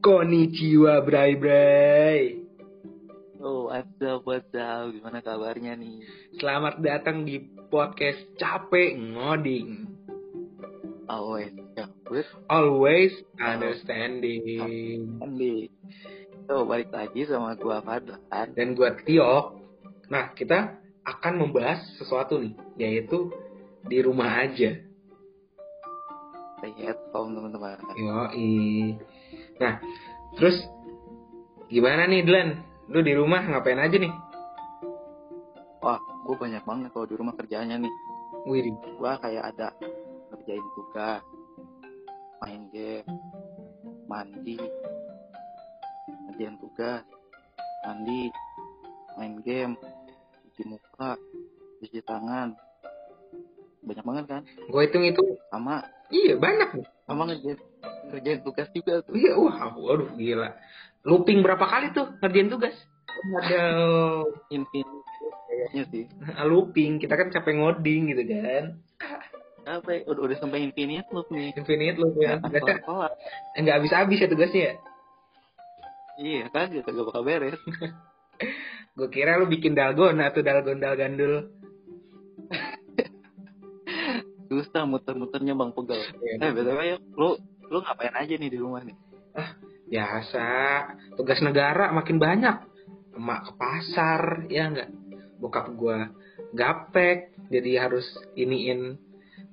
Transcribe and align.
Konnichiwa 0.00 1.04
Bray 1.04 1.36
Bray 1.36 2.40
Oh, 3.36 3.68
what's 3.68 4.00
up, 4.00 4.24
what's 4.24 4.48
up? 4.56 4.88
Gimana 4.96 5.20
kabarnya 5.20 5.76
nih? 5.76 6.00
Selamat 6.40 6.80
datang 6.80 7.28
di 7.28 7.36
podcast 7.68 8.16
Capek 8.40 8.96
Ngoding 8.96 9.92
Always, 11.04 11.52
with 12.08 12.24
Always 12.48 13.12
understanding 13.36 14.40
Andi. 15.20 15.68
So, 16.48 16.64
balik 16.64 16.96
lagi 16.96 17.28
sama 17.28 17.60
gua 17.60 17.84
Fadlan. 17.84 18.56
Dan 18.56 18.72
gua 18.72 18.96
Tio 19.04 19.60
Nah 20.08 20.32
kita 20.32 20.80
akan 21.04 21.44
membahas 21.44 21.84
sesuatu 22.00 22.40
nih 22.40 22.56
Yaitu 22.80 23.28
di 23.84 24.00
rumah 24.00 24.48
aja 24.48 24.80
Stay 26.60 26.88
at 26.88 27.00
home, 27.12 27.36
teman-teman. 27.36 27.80
Yoi 27.96 28.96
Nah 29.60 29.76
terus 30.34 30.56
Gimana 31.70 32.10
nih 32.10 32.26
Dlan? 32.26 32.48
Lu 32.90 32.98
di 32.98 33.14
rumah 33.14 33.46
ngapain 33.46 33.78
aja 33.78 33.94
nih? 33.94 34.10
Wah, 35.78 36.02
gua 36.26 36.34
banyak 36.34 36.66
banget 36.66 36.90
kalau 36.90 37.06
di 37.06 37.14
rumah 37.14 37.30
kerjaannya 37.38 37.86
nih. 37.86 37.94
Wih, 38.50 38.74
Gua 38.98 39.14
kayak 39.22 39.54
ada 39.54 39.70
ngerjain 40.34 40.66
tugas, 40.74 41.22
main 42.42 42.66
game, 42.74 43.06
mandi, 44.10 44.58
ngerjain 46.26 46.58
tugas, 46.58 47.06
mandi, 47.86 48.34
main 49.14 49.38
game, 49.46 49.78
cuci 50.50 50.74
muka, 50.74 51.14
cuci 51.78 52.02
tangan. 52.02 52.58
Banyak 53.86 54.04
banget 54.04 54.24
kan? 54.26 54.42
gue 54.44 54.82
hitung 54.84 55.06
itu 55.08 55.22
Sama 55.48 55.80
Iya 56.10 56.36
banyak 56.36 56.82
sama 57.06 57.30
ngerjain 57.30 57.62
ngerjain 58.10 58.40
tugas 58.44 58.68
juga 58.74 59.00
tuh. 59.06 59.14
Iya, 59.14 59.32
wah, 59.38 59.72
waduh 59.76 60.10
gila. 60.18 60.54
Looping 61.06 61.40
berapa 61.40 61.64
kali 61.64 61.92
tuh 61.96 62.12
ngerjain 62.20 62.50
tugas? 62.52 62.76
Aduh, 63.10 64.30
Infinite 64.52 65.00
kayaknya 65.50 65.84
sih. 65.92 66.04
looping. 66.50 66.98
Kita 67.02 67.14
kan 67.16 67.28
capek 67.28 67.54
ngoding 67.58 68.10
gitu 68.14 68.22
kan. 68.32 68.64
Apa 69.68 69.88
ya? 69.92 70.00
Udah, 70.08 70.22
udah 70.30 70.36
sampai 70.40 70.64
infinite 70.64 71.06
loop 71.12 71.28
nih. 71.28 71.52
Infinite 71.52 71.98
loop 72.00 72.16
ya. 72.16 72.40
Nggak 72.40 72.64
Biasanya 72.64 72.82
kelar. 72.84 73.12
nggak 73.60 73.76
habis-habis 73.76 74.18
ya 74.18 74.28
tugasnya 74.28 74.62
ya. 74.62 74.74
Iya 76.20 76.52
kagak 76.52 76.84
kagak 76.84 77.04
bakal 77.08 77.22
beres. 77.24 77.60
Gue 78.96 79.08
kira 79.12 79.38
lu 79.40 79.46
bikin 79.48 79.76
dalgona 79.76 80.32
tuh 80.32 80.42
dalgon 80.44 80.80
dalgandul. 80.80 81.48
Susah 84.50 84.82
muter-muternya 84.82 85.54
bang 85.54 85.70
pegal. 85.70 86.00
Eh 86.42 86.50
btw 86.50 86.80
ya, 86.82 86.96
lu 87.14 87.38
lu 87.70 87.78
ngapain 87.80 88.14
aja 88.18 88.34
nih 88.34 88.50
di 88.50 88.58
rumah 88.58 88.82
nih? 88.82 88.96
Biasa. 89.90 90.46
Tugas 91.14 91.38
negara 91.40 91.94
makin 91.94 92.18
banyak. 92.18 92.56
Emak 93.14 93.40
ke 93.46 93.52
pasar, 93.54 94.22
ya 94.50 94.70
nggak. 94.70 94.90
Bokap 95.40 95.72
gua 95.78 96.10
gaptek, 96.52 97.32
jadi 97.48 97.86
harus 97.86 98.04
iniin 98.34 98.98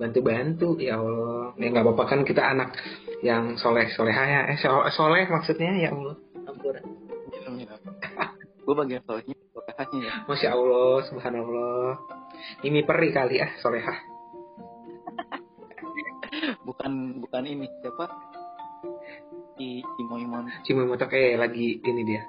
bantu-bantu 0.02 0.82
ya 0.82 0.98
Allah. 0.98 1.54
Ya 1.62 1.70
nggak 1.70 1.86
apa-apa 1.86 2.04
kan 2.10 2.20
kita 2.26 2.42
anak 2.42 2.74
yang 3.22 3.58
soleh 3.58 3.90
soleha 3.94 4.24
ya. 4.26 4.42
Eh 4.50 4.58
so- 4.62 4.90
soleh 4.94 5.26
maksudnya 5.30 5.74
ya 5.78 5.90
Allah. 5.94 6.18
Ampun. 6.50 6.76
Gue 8.68 8.76
bagian 8.76 9.00
soalnya 9.08 9.32
lokasinya 9.56 10.04
ya. 10.04 10.14
Masya 10.28 10.50
Allah, 10.52 10.96
subhanallah. 11.08 11.92
Ini 12.68 12.84
peri 12.84 13.16
kali 13.16 13.40
ah, 13.40 13.52
solehah. 13.64 14.17
Bukan 16.78 16.94
bukan 17.26 17.44
ini 17.50 17.66
siapa? 17.82 18.06
Si 19.58 19.82
Cimo 19.82 20.22
Imam. 20.22 20.46
Cuma 20.62 20.86
motok 20.86 21.18
eh 21.18 21.34
lagi 21.34 21.82
ini 21.82 22.02
dia. 22.06 22.22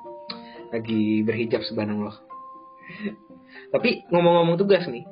Lagi 0.73 1.21
berhijab 1.21 1.61
subhanallah. 1.69 2.17
Tapi 3.69 4.09
ngomong-ngomong 4.09 4.57
tugas 4.57 4.89
nih. 4.89 5.05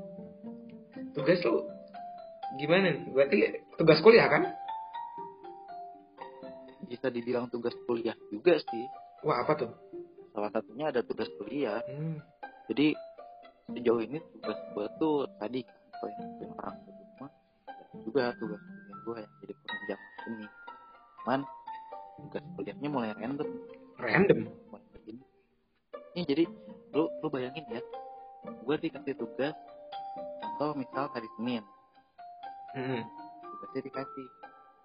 Tugas 1.12 1.44
lu 1.44 1.68
gimana 2.56 2.96
nih? 2.96 3.12
Berarti 3.12 3.36
tugas 3.76 4.00
kuliah 4.00 4.24
kan? 4.32 4.48
Bisa 6.88 7.12
dibilang 7.12 7.52
tugas 7.52 7.76
kuliah 7.84 8.16
juga 8.32 8.56
sih. 8.56 8.84
Wah, 9.20 9.44
apa 9.44 9.52
tuh? 9.60 9.70
Salah 10.32 10.48
satunya 10.48 10.88
ada 10.88 11.04
tugas 11.04 11.28
kuliah. 11.36 11.84
Hmm. 11.84 12.24
Jadi 12.72 12.96
sejauh 13.68 14.00
ini 14.00 14.16
tugas 14.40 14.58
gue 14.72 14.86
tuh 14.96 15.28
tadi 15.36 15.60
kan 15.60 15.76
selain 16.00 16.28
yang 16.40 16.52
orang 16.56 16.76
rumah 16.86 17.30
juga 18.00 18.24
tugas 18.40 18.62
jadi 26.26 26.44
lu 26.92 27.08
lu 27.22 27.28
bayangin 27.28 27.64
ya, 27.70 27.82
gue 28.44 28.76
dikasih 28.78 29.14
tugas 29.14 29.54
contoh 30.42 30.74
misal 30.74 31.06
hari 31.10 31.28
Senin 31.38 31.64
Hmm. 32.76 33.00
tugasnya 33.40 33.88
dikasih, 33.88 34.26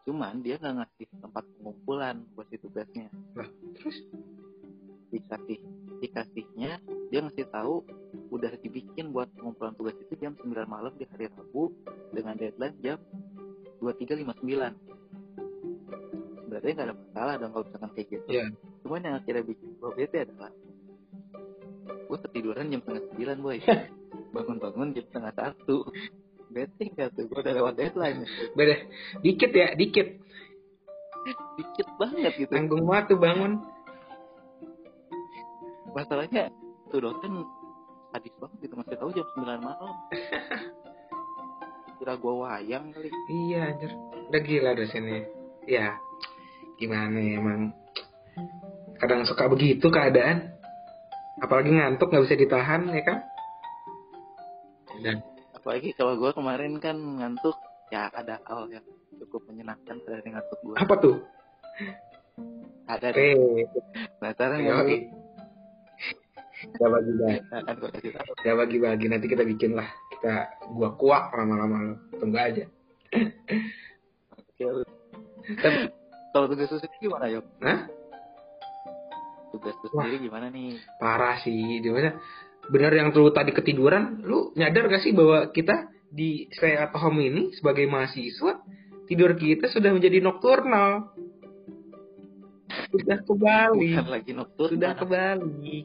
cuman 0.08 0.40
dia 0.40 0.56
nggak 0.56 0.76
ngasih 0.80 1.08
tempat 1.20 1.44
pengumpulan 1.60 2.24
buat 2.34 2.48
si 2.48 2.56
tugasnya. 2.56 3.12
Terus 3.76 3.98
Dikasih 5.12 5.60
dikasihnya 6.00 6.80
dia 7.12 7.20
ngasih 7.20 7.52
tahu 7.52 7.84
udah 8.32 8.56
dibikin 8.64 9.12
buat 9.12 9.28
pengumpulan 9.36 9.76
tugas 9.76 9.92
itu 10.00 10.16
jam 10.18 10.40
9 10.40 10.48
malam 10.64 10.96
di 10.96 11.04
hari 11.04 11.28
Rabu 11.28 11.68
dengan 12.16 12.40
deadline 12.40 12.80
jam 12.80 12.96
23.59 13.84 14.32
sebenarnya 16.48 16.72
nggak 16.72 16.88
ada 16.88 16.96
masalah 16.96 17.34
dong 17.38 17.52
kalau 17.52 17.66
misalkan 17.68 17.92
kayak 17.92 18.08
gitu 18.08 18.28
Iya. 18.32 18.46
cuman 18.82 19.00
yang 19.04 19.16
akhirnya 19.20 19.44
bikin 19.44 19.70
gue 19.76 19.92
bete 19.94 20.18
adalah 20.24 20.52
gue 21.82 22.18
ketiduran 22.30 22.70
jam 22.70 22.82
setengah 22.84 23.04
sembilan 23.10 23.38
boy 23.40 23.58
bangun-bangun 24.36 24.88
jam 24.94 25.06
setengah 25.10 25.34
satu 25.34 25.78
bete 26.52 26.84
gak 26.92 27.16
tuh 27.16 27.26
gue 27.26 27.40
udah 27.40 27.54
lewat 27.56 27.74
deadline 27.80 28.28
beda. 28.54 28.76
Dikit 29.24 29.52
ya, 29.52 29.72
dikit. 29.72 30.08
dikit 31.56 31.88
banget 31.96 32.34
gitu 32.36 32.50
Tanggung 32.52 32.84
banget 32.84 33.14
tuh 33.14 33.20
bangun. 33.22 33.62
masalahnya 35.92 36.48
tuh 36.88 37.00
dosen 37.00 37.44
sadis 38.10 38.34
banget 38.40 38.58
gitu 38.64 38.74
masih 38.76 38.96
tahu 38.96 39.10
jam 39.12 39.28
9 39.38 39.44
malam 39.60 39.96
kira 42.02 42.18
gue 42.18 42.34
wayang 42.34 42.90
kali 42.90 43.14
Iya, 43.30 43.78
anjir. 43.78 43.92
Udah 44.34 44.42
gila 44.42 44.74
dosennya. 44.74 45.22
Ya, 45.70 46.02
gimana 46.82 47.14
ya 47.22 47.38
emang. 47.38 47.78
Kadang 48.98 49.22
suka 49.30 49.46
begitu 49.46 49.86
keadaan. 49.86 50.50
Apalagi 51.40 51.72
ngantuk 51.72 52.12
nggak 52.12 52.26
bisa 52.28 52.36
ditahan 52.36 52.92
ya 52.92 53.04
kan? 53.08 53.20
Dan 55.00 55.24
apalagi 55.56 55.96
kalau 55.96 56.20
gue 56.20 56.32
kemarin 56.36 56.76
kan 56.84 56.98
ngantuk 57.00 57.56
ya 57.94 58.12
ada 58.12 58.42
hal 58.50 58.68
yang 58.68 58.84
cukup 59.16 59.48
menyenangkan 59.48 60.02
dari 60.04 60.28
ngantuk 60.28 60.60
gue 60.66 60.76
apa 60.76 60.96
tuh? 61.00 61.16
ada 62.92 63.08
deh 63.16 63.24
Eh, 63.24 63.64
penasaran 64.20 64.60
nggak 64.60 64.76
kan 66.70 67.74
gue 67.74 67.90
kasih 67.98 68.12
tahu 68.14 68.32
Kita 68.38 68.54
bagi-bagi 68.54 69.06
nanti 69.10 69.26
kita 69.26 69.42
bikin 69.42 69.74
lah. 69.74 69.90
Kita 70.14 70.62
gua 70.70 70.94
kuak 70.94 71.34
lama-lama. 71.34 71.98
Tunggu 72.22 72.38
aja. 72.38 72.70
Oke, 74.38 74.86
kalau 76.32 76.46
tugas 76.48 76.70
sendiri 76.72 76.96
gimana 77.02 77.28
yuk 77.28 77.44
Hah? 77.60 77.90
Tugas 79.52 79.76
lu 79.84 79.88
Wah. 79.92 80.08
sendiri 80.08 80.28
gimana 80.28 80.48
nih 80.50 80.80
Parah 80.98 81.36
sih. 81.44 81.80
Gimana? 81.80 82.18
Bener 82.72 82.92
yang 82.94 83.12
lu 83.12 83.30
tadi 83.30 83.52
ketiduran, 83.52 84.24
lu 84.24 84.54
nyadar 84.56 84.88
gak 84.88 85.04
sih 85.04 85.12
bahwa 85.12 85.50
kita 85.52 85.92
di 86.08 86.48
stay 86.52 86.76
at 86.76 86.92
home 86.92 87.20
ini 87.20 87.52
sebagai 87.56 87.88
mahasiswa 87.88 88.64
tidur 89.08 89.36
kita 89.36 89.68
sudah 89.68 89.92
menjadi 89.92 90.24
nokturnal. 90.24 91.12
Sudah 92.92 93.20
kembali. 93.24 93.92
bukan 93.96 94.08
lagi 94.08 94.32
nocturnal 94.32 94.72
Sudah 94.72 94.92
kembali. 94.96 95.78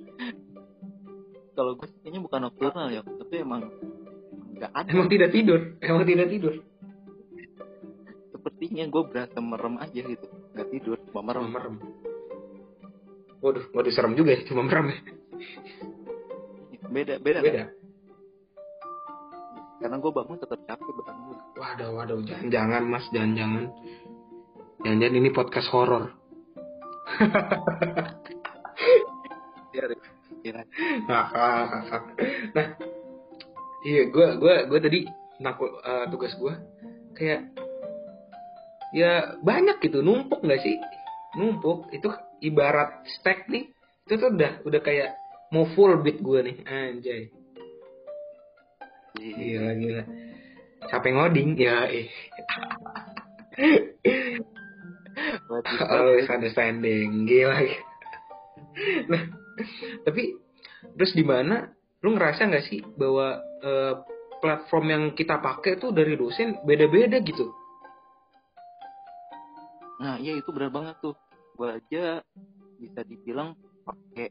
kalau 1.57 1.73
gue 1.75 1.89
sih 1.89 1.99
kayaknya 2.05 2.21
bukan 2.23 2.41
nocturnal 2.47 2.87
ya 2.93 3.01
tapi 3.03 3.35
emang 3.41 3.63
nggak 4.55 4.71
ada 4.71 4.89
Emang 4.93 5.09
tidak 5.11 5.31
tidur. 5.35 5.61
Emang 5.83 6.05
tidak 6.07 6.29
tidur. 6.31 6.55
sepertinya 8.31 8.85
gue 8.87 9.03
berasa 9.11 9.39
merem 9.43 9.75
aja 9.83 10.01
gitu 10.07 10.27
nggak 10.55 10.69
tidur 10.71 10.97
cuma 11.11 11.21
merem 11.27 11.51
merem. 11.51 11.75
Waduh, 13.47 13.63
waduh 13.71 13.93
serem 13.95 14.19
juga 14.19 14.35
ya, 14.35 14.43
cuma 14.43 14.67
merem 14.67 14.91
ya. 14.91 14.99
beda 16.87 17.15
beda, 17.23 17.39
Beda. 17.45 17.63
kan? 17.63 17.69
karena 19.77 19.97
gue 20.01 20.09
bangun 20.11 20.39
tetap 20.41 20.59
capek 20.67 20.89
bangun 20.99 21.37
Waduh, 21.55 21.91
waduh, 21.95 22.19
jangan-jangan 22.27 22.83
mas, 22.91 23.07
jangan-jangan. 23.15 23.71
Jangan-jangan 24.83 25.15
ini 25.15 25.31
podcast 25.31 25.69
horor. 25.71 26.11
ya 29.71 29.85
kira 30.43 30.63
Ngakak. 31.07 32.03
nah, 32.55 32.67
iya, 33.85 34.03
gue 34.11 34.27
gue 34.43 34.55
gue 34.67 34.79
tadi 34.83 35.01
nakut 35.39 35.71
eh, 35.85 36.05
tugas 36.11 36.33
gue 36.35 36.55
kayak 37.15 37.47
ya 38.91 39.37
banyak 39.43 39.79
gitu 39.83 40.01
numpuk 40.03 40.41
nggak 40.43 40.63
sih 40.63 40.77
numpuk 41.37 41.87
itu 41.93 42.09
ibarat 42.45 43.07
stack 43.19 43.49
nih 43.49 43.73
itu 44.07 44.15
tuh 44.21 44.31
udah 44.35 44.63
udah 44.63 44.81
kayak 44.83 45.17
mau 45.51 45.67
full 45.75 45.99
beat 46.03 46.23
gue 46.23 46.41
nih. 46.43 46.57
Anjay. 46.67 47.23
Gila 49.17 49.73
gila. 49.79 50.03
Capek 50.87 51.13
ngoding 51.17 51.57
ya 51.59 51.89
eh. 51.91 52.09
Always 55.91 56.29
understanding 56.29 57.27
gila. 57.27 57.57
Nah 59.11 59.23
tapi 60.05 60.37
terus 60.95 61.17
di 61.17 61.25
mana 61.25 61.73
lu 62.05 62.15
ngerasa 62.15 62.47
nggak 62.47 62.67
sih 62.69 62.85
bahwa 62.95 63.41
eh, 63.65 63.95
platform 64.39 64.87
yang 64.93 65.05
kita 65.17 65.41
pakai 65.41 65.81
tuh 65.81 65.91
dari 65.91 66.15
dosen 66.15 66.61
beda-beda 66.63 67.19
gitu? 67.25 67.51
Nah, 69.97 70.21
iya 70.21 70.37
itu 70.37 70.53
benar 70.53 70.69
banget 70.69 71.01
tuh. 71.01 71.17
Gua 71.57 71.81
aja 71.81 72.21
bisa 72.77 73.01
dibilang 73.09 73.57
pakai 73.83 74.29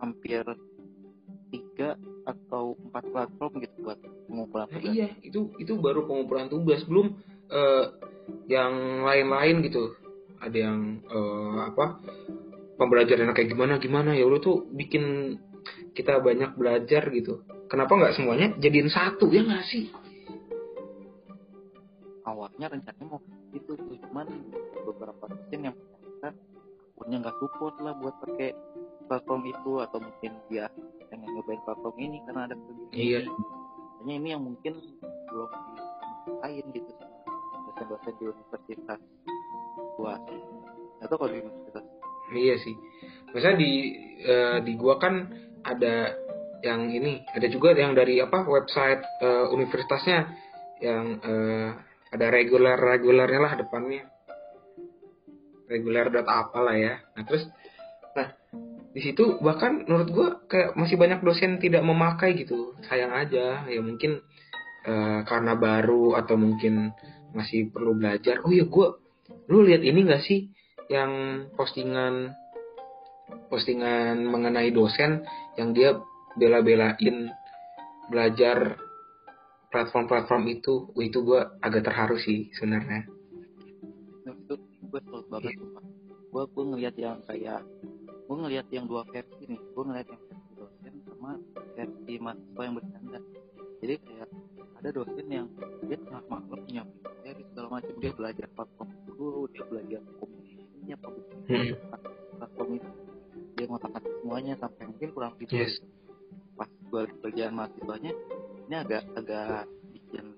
hampir 0.00 0.44
tiga 1.52 1.96
atau 2.24 2.76
empat 2.88 3.04
platform 3.12 3.52
gitu 3.60 3.76
buat 3.84 3.98
pengumpulan 4.28 4.66
Nah, 4.68 4.80
tugas. 4.80 4.92
iya, 4.92 5.08
itu 5.24 5.40
itu 5.60 5.72
baru 5.76 6.04
pengumpulan 6.08 6.48
tugas, 6.48 6.80
belum 6.88 7.16
eh, 7.52 7.84
yang 8.48 9.04
lain-lain 9.04 9.64
gitu. 9.68 9.92
Ada 10.40 10.56
yang 10.56 11.04
eh, 11.04 11.58
apa? 11.68 12.00
Pembelajaran 12.78 13.34
kayak 13.34 13.50
gimana 13.52 13.74
gimana 13.82 14.14
ya 14.14 14.22
udah 14.24 14.40
tuh 14.40 14.56
bikin 14.70 15.36
kita 15.98 16.22
banyak 16.22 16.54
belajar 16.54 17.10
gitu. 17.10 17.42
Kenapa 17.66 17.92
nggak 17.98 18.14
semuanya 18.16 18.54
jadiin 18.56 18.88
satu 18.88 19.28
ya 19.34 19.42
nggak 19.44 19.66
sih? 19.66 19.90
Awalnya 22.22 22.66
rencananya 22.70 23.04
mau 23.08 23.20
support 27.38 27.74
lah 27.80 27.94
buat 27.98 28.14
pakai 28.22 28.54
platform 29.08 29.42
itu 29.48 29.72
atau 29.80 29.98
mungkin 29.98 30.32
dia 30.52 30.68
pengen 31.08 31.28
nyobain 31.32 31.62
platform 31.64 31.96
ini 31.96 32.18
karena 32.28 32.50
ada 32.50 32.54
kelebihan 32.54 32.92
Iya. 32.92 33.20
Hanya 33.98 34.14
ini 34.14 34.28
yang 34.30 34.42
mungkin 34.44 34.74
belum 35.32 35.50
dimasain 36.26 36.66
gitu 36.70 36.92
dosen-dosen 37.68 38.14
di 38.18 38.24
universitas 38.30 39.00
gua 39.98 40.14
atau 41.02 41.14
kalau 41.18 41.30
di 41.30 41.40
universitas 41.42 41.84
Iya 42.28 42.60
sih. 42.60 42.76
Misalnya 43.32 43.58
di 43.64 43.72
eh, 44.20 44.58
di 44.60 44.72
gua 44.76 45.00
kan 45.00 45.32
ada 45.64 46.12
yang 46.60 46.92
ini, 46.92 47.24
ada 47.32 47.48
juga 47.48 47.72
yang 47.72 47.96
dari 47.96 48.20
apa 48.20 48.44
website 48.44 49.00
eh, 49.24 49.46
universitasnya 49.48 50.28
yang 50.84 51.16
eh, 51.24 51.70
ada 52.12 52.26
reguler 52.28 52.76
regulernya 52.76 53.40
lah 53.40 53.54
depannya. 53.56 54.04
Reguler 55.68 56.08
data 56.08 56.48
apa 56.48 56.58
lah 56.64 56.76
ya. 56.76 56.94
Nah 57.14 57.22
terus, 57.28 57.44
nah 58.16 58.32
di 58.96 59.00
situ 59.04 59.36
bahkan 59.44 59.84
menurut 59.84 60.08
gua 60.08 60.28
kayak 60.48 60.74
masih 60.74 60.96
banyak 60.96 61.20
dosen 61.20 61.60
tidak 61.60 61.84
memakai 61.84 62.34
gitu. 62.34 62.72
Sayang 62.88 63.12
aja. 63.12 63.68
Ya 63.68 63.80
mungkin 63.84 64.24
eh, 64.88 65.20
karena 65.28 65.54
baru 65.54 66.16
atau 66.16 66.40
mungkin 66.40 66.96
masih 67.36 67.68
perlu 67.68 67.92
belajar. 67.94 68.40
Oh 68.42 68.50
ya 68.50 68.64
gua, 68.64 68.96
lu 69.52 69.62
lihat 69.68 69.84
ini 69.84 70.08
gak 70.08 70.24
sih? 70.24 70.48
yang 70.88 71.44
postingan 71.52 72.32
postingan 73.52 74.24
mengenai 74.24 74.72
dosen 74.72 75.24
yang 75.60 75.76
dia 75.76 76.00
bela-belain 76.36 77.28
belajar 78.08 78.80
platform-platform 79.68 80.48
itu, 80.48 80.88
itu 80.96 81.18
gue 81.20 81.40
agak 81.60 81.84
terharu 81.84 82.16
sih 82.16 82.48
sebenarnya. 82.56 83.04
Gue 84.88 85.00
salut 85.04 85.26
banget 85.28 85.52
sumpah. 85.60 85.84
Gue 86.28 86.42
gue 86.48 86.64
ngelihat 86.64 86.94
yang 86.96 87.16
kayak 87.28 87.60
gue 88.28 88.36
ngelihat 88.36 88.66
yang 88.72 88.84
dua 88.88 89.04
versi 89.08 89.42
nih 89.44 89.60
gue 89.60 89.84
ngelihat 89.84 90.08
yang 90.12 90.22
versi 90.28 90.50
dosen 90.56 90.94
sama 91.04 91.32
versi 91.76 92.12
mahasiswa 92.20 92.62
yang 92.64 92.74
bercanda. 92.76 93.20
Jadi 93.78 93.94
kayak 94.04 94.28
ada 94.78 94.88
dosen 94.94 95.26
yang 95.28 95.46
dia 95.84 95.98
tengah 96.00 96.22
malam 96.28 96.46
punya 96.48 96.82
materi 96.84 97.42
segala 97.52 97.68
macam 97.80 97.94
dia 98.00 98.12
belajar 98.16 98.46
platform 98.56 98.90
dulu 99.04 99.50
dia 99.52 99.64
belajar 99.68 100.00
komunikasinya 100.16 100.96
publikasi 101.04 101.76
platform 102.38 102.68
itu. 102.80 102.90
Dia 103.58 103.64
ngotak 103.68 103.92
semuanya 104.00 104.54
sampai 104.56 104.82
mungkin 104.88 105.08
kurang 105.12 105.32
tidur. 105.36 105.64
Yes. 105.64 105.82
pas 106.58 106.66
gue 106.66 107.02
bagian 107.22 107.54
mahasiswanya 107.54 108.10
ini 108.66 108.74
agak 108.74 109.06
agak 109.14 109.70
bikin 109.94 110.34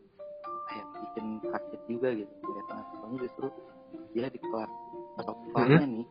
kayak 0.68 0.86
bikin 1.00 1.26
kaget 1.48 1.82
juga 1.88 2.08
gitu. 2.18 2.32
Kayak 2.44 2.66
mahasiswanya 2.68 3.16
justru 3.24 3.46
dia 4.14 4.26
di 4.28 4.40
kelas 4.40 4.72
atau 5.20 5.32
kelasnya 5.52 5.86
nih 5.86 6.06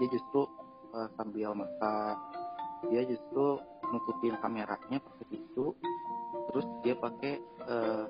dia 0.00 0.08
justru 0.12 0.40
uh, 0.94 1.08
sambil 1.18 1.52
makan 1.54 2.14
dia 2.88 3.02
justru 3.04 3.60
nutupin 3.90 4.34
kameranya 4.40 4.98
pakai 5.02 5.26
tisu 5.28 5.74
terus 6.50 6.66
dia 6.82 6.94
pakai 6.96 7.38
uh, 7.68 8.06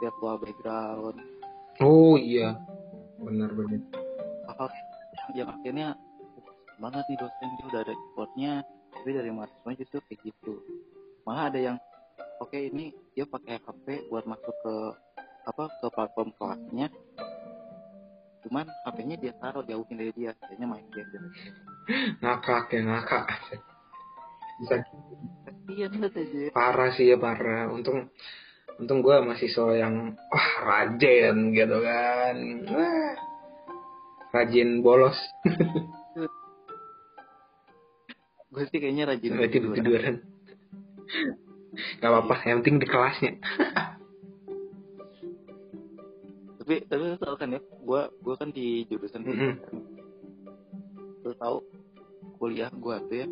virtual 0.00 0.36
background. 0.40 1.16
Oh 1.82 2.14
iya, 2.16 2.54
benar-benar. 3.18 3.82
hal 4.54 4.68
yang, 4.70 5.30
yang 5.34 5.48
akhirnya 5.50 5.88
"Wah, 6.38 6.54
banget 6.78 7.04
nih 7.10 7.18
dosen 7.18 7.48
dia 7.58 7.66
udah 7.66 7.80
ada 7.82 7.92
effortnya 7.92 8.52
tapi 8.94 9.10
dari 9.10 9.30
mahasiswa 9.34 9.70
justru 9.74 9.98
kayak 10.06 10.20
gitu. 10.22 10.54
Malah 11.26 11.50
ada 11.50 11.58
yang 11.58 11.76
oke 12.38 12.54
ini 12.54 12.94
dia 13.18 13.26
pakai 13.26 13.58
HP 13.58 14.12
buat 14.12 14.24
masuk 14.28 14.54
ke 14.62 14.74
apa 15.44 15.64
ke 15.82 15.86
platform 15.92 16.30
kelasnya 16.38 16.86
cuman 18.44 18.68
HP-nya 18.84 19.16
dia 19.16 19.32
taruh 19.40 19.64
jauhin 19.64 19.96
dari 19.96 20.12
dia 20.12 20.36
kayaknya 20.36 20.66
main 20.68 20.86
game 20.92 21.08
gitu 21.08 21.28
Ngakak 22.20 22.72
ya 22.72 22.80
ngakak. 22.80 23.24
Bisa 24.60 24.74
aja 24.80 26.52
parah 26.52 26.90
sih 26.96 27.12
ya 27.12 27.16
parah. 27.20 27.68
Untung 27.72 28.08
untung 28.80 29.00
gue 29.04 29.16
mahasiswa 29.20 29.76
yang 29.76 30.16
wah 30.32 30.50
rajin 30.64 31.52
gitu 31.52 31.76
kan. 31.84 32.36
Wah, 32.68 33.14
rajin 34.32 34.80
bolos. 34.80 35.16
gue 38.54 38.64
sih 38.70 38.78
kayaknya 38.78 39.10
rajin 39.10 39.34
Berarti 39.34 39.58
tiduran. 39.58 39.76
tiduran. 39.82 40.14
Gak 41.98 42.06
apa-apa, 42.06 42.34
yang 42.46 42.62
penting 42.62 42.78
di 42.78 42.86
kelasnya. 42.86 43.32
tapi 46.64 46.80
tapi 46.88 47.02
lu 47.12 47.16
tau 47.20 47.36
kan 47.36 47.52
ya 47.52 47.60
gue 47.60 48.02
gue 48.24 48.34
kan 48.40 48.48
di 48.48 48.88
jurusan 48.88 49.20
Mm-mm. 49.20 49.52
lu 51.20 51.32
tahu 51.36 51.60
kuliah 52.40 52.72
gue 52.72 52.96
tuh 53.04 53.16
ya 53.20 53.28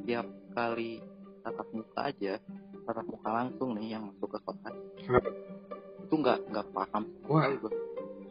setiap 0.00 0.26
kali 0.56 1.04
tatap 1.44 1.68
muka 1.76 2.00
aja 2.08 2.40
tatap 2.88 3.06
muka 3.06 3.28
langsung 3.28 3.76
nih 3.76 3.94
yang 3.94 4.08
masuk 4.08 4.32
ke 4.32 4.38
kelas 4.40 4.74
Kenapa? 5.04 5.30
itu 6.10 6.14
nggak 6.18 6.38
nggak 6.50 6.66
paham. 6.74 7.02
Sekali 7.22 7.56
gue 7.62 7.72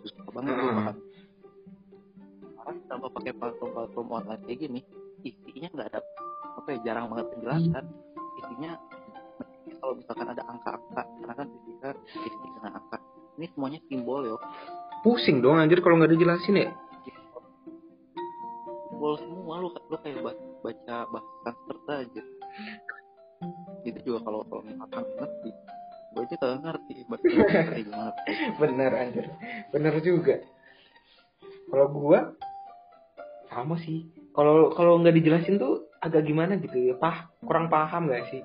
susah 0.03 0.29
banget 0.36 0.51
gue 0.51 0.72
paham. 0.75 0.98
Sekarang 2.43 2.77
tambah 2.91 3.10
pakai 3.15 3.34
platform-platform 3.39 4.07
online 4.12 4.41
kayak 4.43 4.60
gini 4.67 4.79
isinya 5.24 5.69
nggak 5.79 5.88
ada 5.95 6.00
apa 6.60 6.67
ya 6.75 6.79
jarang 6.84 7.07
banget 7.07 7.27
penjelasan. 7.31 7.86
Isinya 8.43 8.72
kalau 9.79 9.93
misalkan 9.95 10.27
ada 10.27 10.43
angka-angka 10.43 11.03
karena 11.07 11.34
kan 11.39 11.48
fisika 11.48 11.89
isi 12.19 12.48
dengan 12.51 12.72
angka 12.84 12.99
ini 13.39 13.48
semuanya 13.55 13.79
simbol 13.88 14.27
yo 14.27 14.38
Pusing 15.00 15.39
dong 15.39 15.55
anjir 15.55 15.79
kalau 15.79 15.96
nggak 15.96 16.12
dijelasin 16.12 16.60
ya. 16.60 16.75
simbol 18.91 19.15
semua 19.15 19.63
lu 19.63 19.72
lu 19.72 19.98
kayak 20.03 20.19
baca, 20.60 20.98
bahasa 21.08 21.50
serta 21.72 21.93
aja 22.03 22.24
itu 23.88 24.00
juga 24.03 24.19
kalau 24.27 24.43
kalau 24.51 24.62
misalkan 24.67 25.08
ngerti 25.15 25.51
gue 26.10 26.22
aja 26.27 26.36
kagak 26.36 26.60
ngerti 26.67 26.93
bahasa 27.08 27.31
gimana 27.79 28.12
Bener 28.60 28.91
anjir. 28.91 29.25
Bener 29.72 29.93
juga. 30.03 30.43
Kalau 31.69 31.88
gua 31.93 32.34
sama 33.48 33.79
sih. 33.79 34.10
Kalau 34.36 34.74
kalau 34.75 35.00
nggak 35.00 35.15
dijelasin 35.15 35.62
tuh 35.62 35.88
agak 36.03 36.27
gimana 36.27 36.60
gitu 36.60 36.91
ya, 36.91 36.96
pah 36.98 37.29
kurang 37.46 37.72
paham 37.72 38.08
gak 38.10 38.27
sih? 38.31 38.41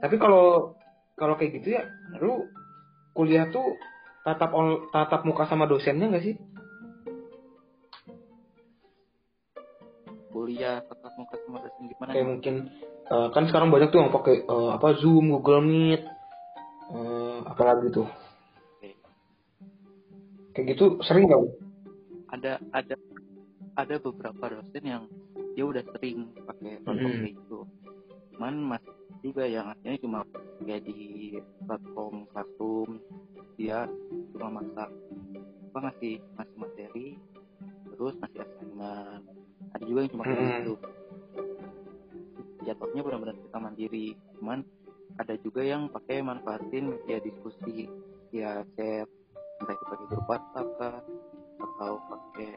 Tapi 0.00 0.16
kalau 0.16 0.74
kalau 1.18 1.34
kayak 1.34 1.60
gitu 1.60 1.76
ya, 1.76 1.82
lu 2.22 2.46
kuliah 3.18 3.50
tuh 3.50 3.74
tatap 4.22 4.54
on, 4.54 4.86
tatap 4.94 5.26
muka 5.26 5.50
sama 5.50 5.66
dosennya 5.66 6.06
nggak 6.06 6.22
sih? 6.22 6.38
kuliah 10.28 10.78
tetap 10.86 11.12
muka 11.18 11.34
sama 11.42 11.58
dosen 11.66 11.90
gimana 11.90 12.14
Kayak 12.14 12.28
mungkin 12.30 12.54
eh, 13.10 13.28
kan 13.34 13.44
sekarang 13.50 13.74
banyak 13.74 13.90
tuh 13.90 14.06
yang 14.06 14.14
pakai 14.14 14.46
eh, 14.46 14.70
apa 14.70 14.88
Zoom, 15.02 15.34
Google 15.34 15.66
Meet, 15.66 16.02
eh, 16.94 17.38
apalagi 17.42 17.90
tuh. 17.90 18.06
Kayak 20.54 20.74
gitu 20.74 20.98
sering 21.02 21.26
gak? 21.26 21.42
ada 22.28 22.58
ada 22.74 22.94
ada 23.78 23.94
beberapa 24.02 24.44
dosen 24.58 24.84
yang 24.84 25.02
dia 25.54 25.64
udah 25.64 25.80
sering 25.94 26.34
pakai 26.44 26.82
platform 26.82 27.14
Hmm. 27.14 27.26
gitu 27.30 27.58
cuman 28.34 28.54
masih 28.76 28.97
juga 29.22 29.44
yang 29.44 29.66
akhirnya 29.72 29.98
cuma 30.00 30.18
kayak 30.62 30.82
di 30.86 31.36
platform 31.66 32.26
Classroom 32.30 32.90
dia 33.58 33.88
cuma 34.34 34.62
masak 34.62 34.90
apa 35.68 35.78
ngasih 35.90 36.14
ngasih 36.36 36.56
materi 36.58 37.06
terus 37.94 38.14
ngasih 38.22 38.40
assignment 38.42 39.22
ada 39.74 39.84
juga 39.84 39.98
yang 40.06 40.12
cuma 40.14 40.24
kayak 40.24 40.38
Hmm. 40.38 40.54
gitu 40.62 40.74
jatuhnya 42.66 43.00
benar-benar 43.00 43.36
kita 43.38 43.58
mandiri 43.58 44.06
cuman 44.38 44.58
ada 45.18 45.34
juga 45.40 45.62
yang 45.64 45.88
pakai 45.88 46.20
manfaatin 46.20 46.94
media 46.94 47.18
diskusi 47.18 47.88
ya 48.30 48.62
chat 48.76 49.08
entah 49.58 49.74
itu 49.74 49.84
pakai 49.90 50.06
grup 50.06 50.26
WhatsApp 50.30 50.68
kah, 50.78 50.98
atau 51.58 51.92
pakai 52.06 52.50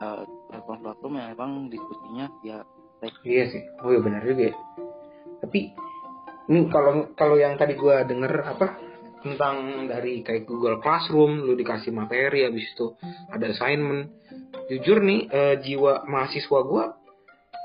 eh, 0.00 0.22
platform-platform 0.48 1.12
yang 1.20 1.28
emang 1.36 1.52
diskusinya 1.68 2.26
ya 2.40 2.64
teks 3.04 3.20
Iya 3.26 3.44
sih. 3.52 3.62
Oh 3.84 3.92
iya 3.92 4.00
benar 4.00 4.22
juga. 4.24 4.48
ya. 4.48 4.54
Tapi 5.46 5.70
ini 6.50 6.66
kalau 6.74 7.14
kalau 7.14 7.38
yang 7.38 7.54
tadi 7.54 7.78
gua 7.78 8.02
denger 8.02 8.42
apa 8.42 8.82
tentang 9.22 9.86
dari 9.86 10.26
kayak 10.26 10.42
Google 10.42 10.82
Classroom, 10.82 11.46
lu 11.46 11.54
dikasih 11.54 11.94
materi 11.94 12.42
habis 12.42 12.66
itu 12.66 12.98
ada 13.30 13.54
assignment. 13.54 14.10
Jujur 14.66 14.98
nih 15.06 15.30
eh, 15.30 15.54
jiwa 15.62 16.02
mahasiswa 16.10 16.60
gua 16.66 16.98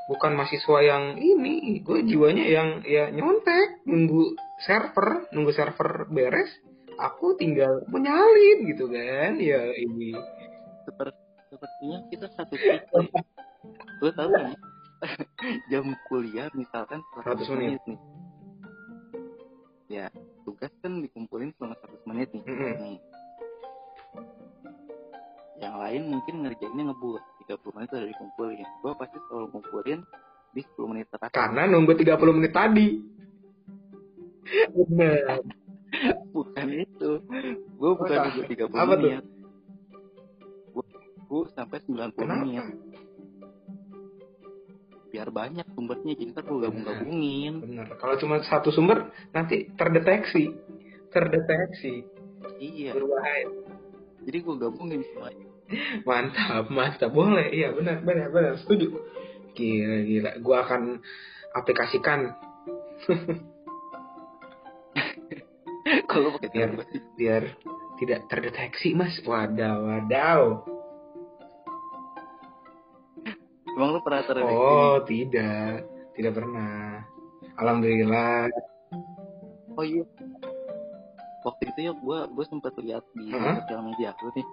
bukan 0.10 0.38
mahasiswa 0.38 0.78
yang 0.84 1.16
ini, 1.18 1.80
gue 1.88 2.04
jiwanya 2.04 2.44
yang 2.44 2.70
ya 2.84 3.08
nyontek, 3.16 3.80
nunggu 3.88 4.36
server, 4.68 5.32
nunggu 5.32 5.56
server 5.56 6.04
beres, 6.12 6.52
aku 7.00 7.40
tinggal 7.40 7.88
menyalin 7.88 8.68
gitu 8.68 8.92
kan. 8.92 9.40
Ya 9.40 9.72
ini. 9.72 10.12
Seper- 10.84 11.16
sepertinya 11.48 11.98
kita 12.12 12.28
satu 12.36 12.54
titik 12.60 12.92
lo 14.02 14.10
tau 14.18 14.28
kan 14.34 14.58
jam 15.72 15.86
kuliah 16.06 16.48
misalkan 16.54 17.02
100 17.18 17.42
menit. 17.52 17.82
nih 17.86 18.00
ya 19.92 20.08
tugas 20.44 20.72
kan 20.80 21.02
dikumpulin 21.02 21.52
selama 21.58 21.76
100 21.76 22.08
menit 22.08 22.28
nih 22.32 22.44
Mm-mm. 22.46 22.74
Nih. 22.80 23.00
yang 25.60 25.76
lain 25.78 26.02
mungkin 26.10 26.36
ngerjainnya 26.42 26.84
ngebut 26.90 27.22
30 27.46 27.76
menit 27.76 27.90
udah 27.92 28.10
dikumpulin 28.10 28.68
gua 28.82 28.94
pasti 28.96 29.18
selalu 29.28 29.46
ngumpulin 29.52 30.00
di 30.52 30.62
10 30.66 30.92
menit 30.92 31.08
terakhir 31.10 31.32
Karena 31.34 31.62
nunggu 31.66 31.94
30 31.94 32.12
menit 32.34 32.52
tadi. 32.52 32.88
Bener. 34.74 35.40
bukan 36.36 36.68
itu 36.72 37.12
gua 37.76 37.92
bukan 37.94 38.18
nunggu 38.22 38.42
30 38.48 38.72
Apa 38.74 38.94
tuh? 38.96 39.10
menit 39.12 39.26
gua, 40.72 40.86
gua 41.28 41.44
sampai 41.52 41.78
90 41.84 42.16
Kenapa? 42.16 42.42
menit 42.42 42.66
biar 45.12 45.28
banyak 45.30 45.68
sumbernya 45.76 46.16
jadi 46.16 46.32
ntar 46.32 46.44
gua 46.48 46.60
gabung-gabungin 46.66 47.54
Bener. 47.60 47.88
Kalau 48.00 48.16
cuma 48.16 48.40
satu 48.42 48.72
sumber 48.72 49.12
nanti 49.32 49.68
terdeteksi, 49.76 50.56
terdeteksi 51.12 52.08
iya 52.58 52.96
berbahaya. 52.96 53.52
jadi 54.24 54.38
gua 54.42 54.56
gabungin 54.58 55.04
semuanya 55.06 55.48
Mantap, 56.04 56.68
mantap. 56.68 57.16
Boleh. 57.16 57.48
Iya, 57.48 57.72
benar, 57.72 58.04
benar, 58.04 58.28
benar. 58.28 58.60
Setuju. 58.60 58.92
Gila, 59.56 60.04
gila. 60.04 60.32
Gua 60.44 60.68
akan 60.68 61.00
aplikasikan 61.56 62.36
kalau 66.12 66.36
pakai 66.36 66.52
Biar- 66.52 66.76
biar 67.16 67.44
tidak 68.04 68.20
terdeteksi, 68.28 68.92
Mas. 68.92 69.16
Wadaw, 69.24 69.80
wadaw. 69.80 70.60
Emang 73.74 73.90
lu 73.92 74.00
pernah 74.02 74.22
terdeteksi 74.22 74.58
Oh, 74.58 74.98
tidak. 75.04 75.76
Tidak 76.12 76.34
pernah. 76.34 77.02
Alhamdulillah. 77.56 78.50
oh 79.72 79.86
iya 79.86 80.04
waktu 81.42 81.64
itu 81.66 81.80
ya 81.82 81.94
gua 81.96 82.28
gua 82.28 82.44
sempat 82.44 82.76
lihat 82.78 83.02
di 83.14 83.32
Hah? 83.32 83.64
sosial 83.64 83.82
media 83.82 84.12
aku 84.12 84.30
nih 84.32 84.48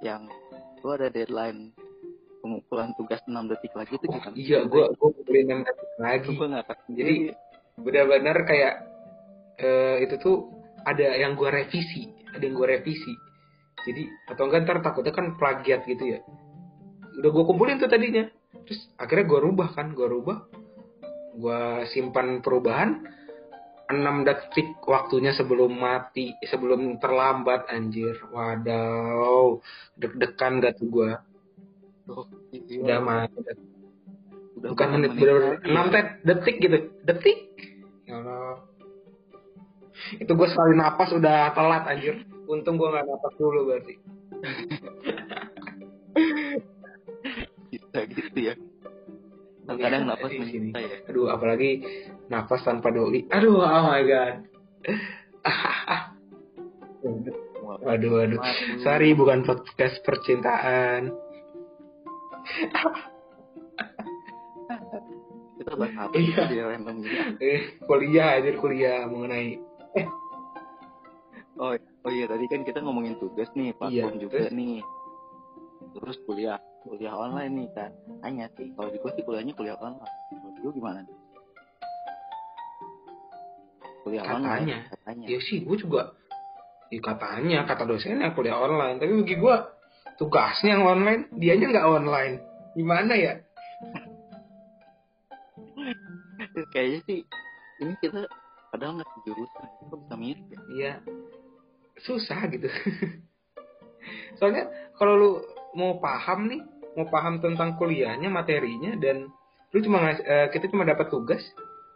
yang 0.00 0.26
gua 0.80 0.96
ada 0.96 1.08
deadline 1.08 1.70
pengumpulan 2.40 2.90
tugas 2.94 3.20
6 3.22 3.36
detik 3.46 3.72
lagi 3.74 3.94
tuh 3.94 4.08
Oh, 4.08 4.16
gimana? 4.16 4.34
iya, 4.34 4.58
gua 4.64 4.88
gua 4.94 5.10
beli 5.20 5.40
enam 5.42 5.60
lagi. 5.98 6.30
gua 6.32 6.46
nggak 6.48 6.66
tahu. 6.66 6.80
Jadi- 6.90 7.36
benar-benar 7.76 8.36
kayak 8.42 8.74
eh, 9.58 9.96
itu 10.02 10.16
tuh 10.16 10.36
ada 10.82 11.04
yang 11.14 11.36
gua 11.36 11.52
revisi 11.52 12.08
ada 12.30 12.40
yang 12.40 12.54
gua 12.54 12.72
revisi 12.72 13.12
jadi 13.82 14.02
atau 14.26 14.48
enggak 14.48 14.64
ntar 14.64 14.78
takutnya 14.80 15.12
kan 15.12 15.36
plagiat 15.36 15.84
gitu 15.84 16.04
ya 16.08 16.18
udah 17.16 17.30
gua 17.30 17.44
kumpulin 17.44 17.76
tuh 17.76 17.86
tadinya 17.86 18.24
terus 18.64 18.80
akhirnya 18.96 19.26
gua 19.28 19.40
rubah 19.44 19.68
kan 19.76 19.92
gua 19.92 20.08
rubah. 20.08 20.38
Gua 21.36 21.84
simpan 21.92 22.40
perubahan. 22.40 23.12
6 23.86 24.26
detik 24.26 24.82
waktunya 24.82 25.30
sebelum 25.30 25.70
mati 25.70 26.34
sebelum 26.42 26.98
terlambat 26.98 27.70
anjir. 27.70 28.18
Wadaw 28.34 29.62
deg-degan 29.94 30.58
gak 30.58 30.80
tuh 30.82 30.90
Oh, 32.06 32.22
iya. 32.54 32.82
udah 32.82 32.98
mati 33.02 33.38
Udah 34.56 34.70
bukan 34.72 34.88
menit 34.94 35.10
lagi? 35.18 35.66
enam 35.70 35.86
ya? 35.86 35.92
tet 35.92 36.08
detik 36.22 36.56
gitu. 36.62 36.78
Detik. 37.06 37.38
Ya 38.06 38.18
Allah. 38.22 38.62
Itu 40.18 40.32
gue 40.34 40.48
sekali 40.50 40.74
napas 40.78 41.10
udah 41.12 41.50
telat 41.54 41.84
anjir. 41.86 42.22
Untung 42.46 42.78
gue 42.78 42.86
nggak 42.86 43.06
napas 43.06 43.34
dulu 43.38 43.70
berarti 43.70 43.94
gitu 48.04 48.38
ya. 48.42 48.54
Kadang 49.66 50.06
napas 50.06 50.30
sini. 50.30 50.70
menyita 50.70 50.78
ya. 50.78 50.96
Aduh 51.08 51.26
apalagi 51.26 51.70
napas 52.28 52.62
tanpa 52.62 52.92
doi. 52.92 53.24
Aduh 53.28 53.58
oh 53.58 53.82
my 53.84 54.02
god. 54.04 54.34
Waduh. 57.66 58.10
Waduh 58.14 58.40
sorry 58.80 59.10
bukan 59.12 59.42
podcast 59.42 59.98
percintaan. 60.02 61.10
Kita 65.56 65.72
bahas 65.74 65.94
apa 65.98 66.14
Iya. 66.14 66.46
sih 66.46 66.52
di 66.52 66.58
random 66.60 66.96
gini 67.02 67.18
eh 67.42 67.60
kuliah 67.82 68.38
aja 68.38 68.50
kuliah 68.54 69.08
mengenai 69.08 69.58
oh 71.56 71.72
oh 72.04 72.12
iya 72.12 72.28
tadi 72.28 72.44
kan 72.46 72.62
kita 72.62 72.84
ngomongin 72.84 73.16
tugas 73.16 73.48
nih 73.52 73.72
platform 73.74 74.14
Iya, 74.14 74.22
juga 74.22 74.38
terus? 74.46 74.52
nih. 74.54 74.78
Terus 75.90 76.16
kuliah 76.22 76.60
kuliah 76.86 77.14
online 77.14 77.52
nih 77.52 77.68
kan 77.74 77.90
hanya 78.22 78.46
sih 78.54 78.70
kalau 78.78 78.88
di 78.94 78.98
gua 79.02 79.10
sih 79.18 79.24
kuliahnya 79.26 79.52
kuliah 79.58 79.76
online. 79.78 80.06
Kalau 80.30 80.50
gua 80.62 80.72
gimana? 80.72 81.00
Kuliah 84.06 84.22
Katanya. 84.22 84.38
online 84.38 84.86
katanya. 84.86 85.26
ya 85.26 85.38
sih 85.42 85.66
gue 85.66 85.76
juga 85.82 86.14
ya 86.94 87.00
katanya 87.02 87.66
kata 87.66 87.82
dosennya 87.90 88.30
kuliah 88.38 88.54
online. 88.54 89.02
Tapi 89.02 89.12
bagi 89.26 89.36
gue 89.42 89.56
tugasnya 90.14 90.78
yang 90.78 90.86
online 90.86 91.26
dianya 91.34 91.74
nggak 91.74 91.86
online. 91.90 92.34
Gimana 92.78 93.12
ya? 93.18 93.34
Kayaknya 96.72 97.00
sih 97.10 97.18
ini 97.82 97.92
kita 97.98 98.30
padahal 98.70 99.02
nggak 99.02 99.10
sejurusan 99.20 99.66
kok 99.90 99.98
bisa 100.06 100.14
mirip 100.14 100.46
ya. 100.46 100.60
Iya. 100.70 100.92
Susah 102.06 102.46
gitu. 102.54 102.70
Soalnya 104.38 104.70
kalau 104.94 105.14
lu 105.18 105.30
mau 105.74 105.98
paham 105.98 106.46
nih 106.46 106.62
mau 106.96 107.06
paham 107.12 107.38
tentang 107.44 107.76
kuliahnya 107.76 108.32
materinya 108.32 108.96
dan 108.96 109.28
lu 109.70 109.78
cuma 109.84 110.16
eh, 110.16 110.48
kita 110.48 110.72
cuma 110.72 110.88
dapat 110.88 111.12
tugas 111.12 111.44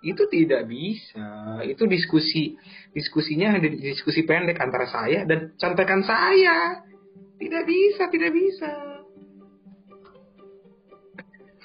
itu 0.01 0.25
tidak 0.33 0.65
bisa. 0.69 1.61
Itu 1.65 1.85
diskusi 1.85 2.57
diskusinya 2.93 3.57
ada 3.57 3.69
diskusi 3.69 4.25
pendek 4.25 4.61
antara 4.61 4.89
saya 4.89 5.25
dan 5.29 5.57
contekan 5.57 6.05
saya. 6.05 6.85
Tidak 7.41 7.65
bisa 7.65 8.09
tidak 8.13 8.33
bisa. 8.37 8.69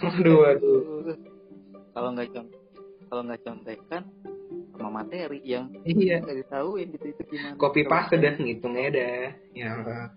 Aduh 0.04 0.44
aduh. 0.48 1.16
Kalau 1.96 2.10
nggak 2.12 2.28
kalau 3.08 3.22
nggak 3.24 3.44
contekan 3.44 4.04
sama 4.76 5.04
materi 5.04 5.40
yang 5.48 5.72
iya. 5.88 6.20
Nggak 6.20 6.48
ditahuin 6.48 6.88
gitu 6.96 7.06
itu 7.16 7.24
gimana? 7.32 7.56
Copy 7.56 7.88
paste 7.88 8.20
dah 8.20 8.36
ngitungnya 8.36 8.90
dah. 8.92 9.32
Ya 9.56 9.68
aduh 9.80 10.12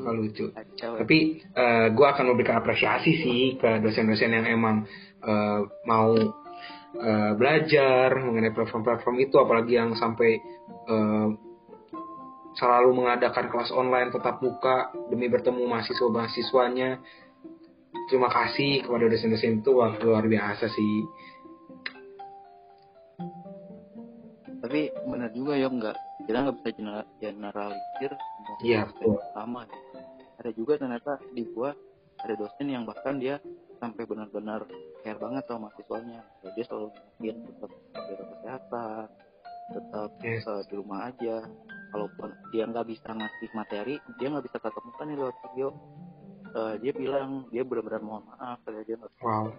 suka 0.00 0.10
lucu. 0.16 0.46
Kacau 0.56 0.96
tapi 0.96 1.44
gue 1.92 2.06
akan 2.08 2.24
memberikan 2.32 2.64
apresiasi 2.64 3.12
sih 3.20 3.42
ke 3.60 3.84
dosen-dosen 3.84 4.32
yang 4.32 4.48
emang 4.48 4.88
eh, 5.24 5.60
mau 5.84 6.16
eh, 6.96 7.32
belajar 7.36 8.16
mengenai 8.16 8.56
platform-platform 8.56 9.16
itu 9.20 9.36
apalagi 9.36 9.76
yang 9.76 9.92
sampai 9.94 10.40
eh, 10.88 11.28
selalu 12.58 12.90
mengadakan 12.96 13.46
kelas 13.46 13.70
online 13.70 14.10
tetap 14.10 14.42
muka 14.42 14.90
demi 15.06 15.30
bertemu 15.30 15.70
mahasiswa-mahasiswanya. 15.70 16.98
Terima 18.10 18.26
kasih 18.26 18.82
kepada 18.82 19.06
dosen-dosen 19.06 19.62
itu 19.62 19.70
wah 19.70 19.94
luar 20.02 20.26
biasa 20.26 20.66
sih 20.66 21.06
tapi 24.70 24.86
benar 25.02 25.34
juga 25.34 25.58
ya 25.58 25.66
nggak 25.66 25.96
kita 26.30 26.38
nggak 26.46 26.56
bisa 26.62 26.70
general- 26.78 27.10
generalisir 27.18 28.12
Iya, 28.62 28.86
sama 29.34 29.66
gitu. 29.66 29.98
ada 30.38 30.50
juga 30.54 30.78
ternyata 30.78 31.18
di 31.34 31.42
gua 31.50 31.74
ada 32.22 32.38
dosen 32.38 32.70
yang 32.70 32.86
bahkan 32.86 33.18
dia 33.18 33.42
sampai 33.82 34.06
benar-benar 34.06 34.70
care 35.02 35.18
banget 35.18 35.42
sama 35.50 35.66
mahasiswanya. 35.74 36.22
Dia 36.54 36.64
selalu 36.70 36.86
ngomongin 36.94 37.36
tetap 37.50 37.70
jaga 37.98 38.24
kesehatan 38.30 39.04
tetap 39.74 40.10
Yes. 40.22 40.46
di 40.70 40.74
rumah 40.78 41.00
aja. 41.10 41.36
Kalaupun 41.90 42.30
dia 42.54 42.62
nggak 42.70 42.86
bisa 42.86 43.10
ngasih 43.10 43.50
materi 43.58 43.98
dia 44.22 44.26
nggak 44.30 44.46
bisa 44.46 44.62
tatap 44.62 44.86
muka 44.86 45.02
nih 45.02 45.18
lewat 45.18 45.36
video. 45.50 45.74
Uh, 46.54 46.78
dia 46.78 46.94
bilang 46.94 47.50
dia 47.50 47.66
benar-benar 47.66 48.06
mohon 48.06 48.22
maaf 48.30 48.62
dia 48.62 48.94
nggak 48.94 49.18
wow. 49.18 49.50